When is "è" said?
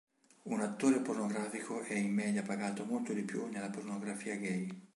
1.81-1.93